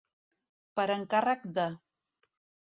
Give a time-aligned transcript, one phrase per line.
[0.79, 1.67] Per encàrrec de.